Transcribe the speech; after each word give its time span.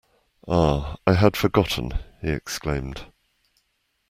Ah, 0.47 0.95
I 1.05 1.13
had 1.13 1.37
forgotten, 1.37 1.91
he 2.23 2.29
exclaimed. 2.31 3.05